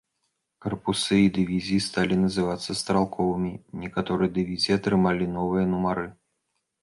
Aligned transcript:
Карпусы 0.65 1.17
і 1.23 1.27
дывізіі 1.35 1.81
сталі 1.87 2.15
называцца 2.21 2.77
стралковымі, 2.81 3.51
некаторыя 3.83 4.33
дывізіі 4.37 4.75
атрымалі 4.79 5.25
новыя 5.37 5.65
нумары. 5.75 6.07